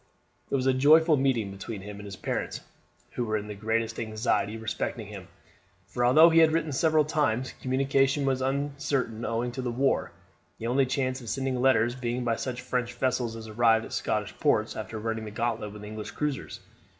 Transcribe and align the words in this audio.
It 0.49 0.55
was 0.55 0.65
a 0.65 0.73
joyful 0.73 1.15
meeting 1.15 1.51
between 1.51 1.81
him 1.81 1.97
and 1.97 2.05
his 2.05 2.15
parents, 2.15 2.61
who 3.11 3.23
were 3.23 3.37
in 3.37 3.45
the 3.45 3.53
greatest 3.53 3.99
anxiety 3.99 4.57
respecting 4.57 5.05
him, 5.05 5.27
for 5.85 6.03
although 6.03 6.31
he 6.31 6.39
had 6.39 6.51
written 6.51 6.71
several 6.71 7.05
times, 7.05 7.53
communication 7.61 8.25
was 8.25 8.41
uncertain 8.41 9.23
owing 9.23 9.51
to 9.51 9.61
the 9.61 9.69
war, 9.69 10.11
the 10.57 10.65
only 10.65 10.87
chance 10.87 11.21
of 11.21 11.29
sending 11.29 11.61
letters 11.61 11.93
being 11.93 12.23
by 12.23 12.35
such 12.35 12.61
French 12.61 12.93
vessels 12.95 13.35
as 13.35 13.47
arrived 13.47 13.85
at 13.85 13.93
Scottish 13.93 14.35
ports 14.39 14.75
after 14.75 14.97
running 14.97 15.25
the 15.25 15.29
gauntlet 15.29 15.71
with 15.71 15.83
English 15.85 16.09
cruisers. 16.09 16.61